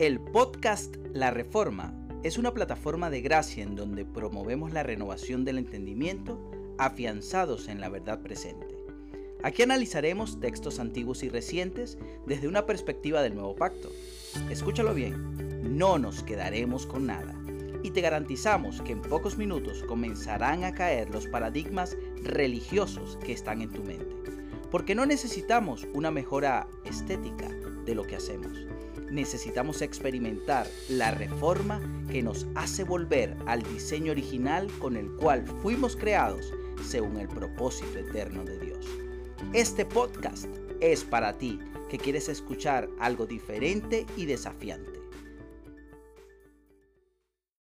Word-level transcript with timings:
El 0.00 0.18
podcast 0.18 0.96
La 1.12 1.30
Reforma 1.30 1.94
es 2.24 2.36
una 2.36 2.52
plataforma 2.52 3.10
de 3.10 3.20
gracia 3.20 3.62
en 3.62 3.76
donde 3.76 4.04
promovemos 4.04 4.72
la 4.72 4.82
renovación 4.82 5.44
del 5.44 5.56
entendimiento 5.56 6.50
afianzados 6.78 7.68
en 7.68 7.80
la 7.80 7.88
verdad 7.88 8.20
presente. 8.20 8.76
Aquí 9.44 9.62
analizaremos 9.62 10.40
textos 10.40 10.80
antiguos 10.80 11.22
y 11.22 11.28
recientes 11.28 11.96
desde 12.26 12.48
una 12.48 12.66
perspectiva 12.66 13.22
del 13.22 13.36
nuevo 13.36 13.54
pacto. 13.54 13.88
Escúchalo 14.50 14.94
bien, 14.94 15.78
no 15.78 15.96
nos 15.98 16.24
quedaremos 16.24 16.86
con 16.86 17.06
nada 17.06 17.40
y 17.84 17.92
te 17.92 18.00
garantizamos 18.00 18.82
que 18.82 18.90
en 18.90 19.00
pocos 19.00 19.38
minutos 19.38 19.84
comenzarán 19.84 20.64
a 20.64 20.74
caer 20.74 21.10
los 21.10 21.28
paradigmas 21.28 21.96
religiosos 22.20 23.16
que 23.24 23.32
están 23.32 23.62
en 23.62 23.70
tu 23.70 23.84
mente. 23.84 24.16
Porque 24.72 24.96
no 24.96 25.06
necesitamos 25.06 25.86
una 25.94 26.10
mejora 26.10 26.66
estética 26.84 27.48
de 27.84 27.94
lo 27.94 28.04
que 28.04 28.16
hacemos 28.16 28.66
necesitamos 29.14 29.80
experimentar 29.80 30.66
la 30.88 31.12
reforma 31.12 31.80
que 32.10 32.22
nos 32.22 32.46
hace 32.54 32.84
volver 32.84 33.36
al 33.46 33.62
diseño 33.62 34.12
original 34.12 34.68
con 34.78 34.96
el 34.96 35.10
cual 35.12 35.46
fuimos 35.62 35.96
creados 35.96 36.52
según 36.84 37.18
el 37.18 37.28
propósito 37.28 37.98
eterno 37.98 38.44
de 38.44 38.58
Dios. 38.58 38.84
Este 39.52 39.84
podcast 39.84 40.46
es 40.80 41.04
para 41.04 41.38
ti 41.38 41.60
que 41.88 41.98
quieres 41.98 42.28
escuchar 42.28 42.88
algo 42.98 43.26
diferente 43.26 44.04
y 44.16 44.26
desafiante. 44.26 45.03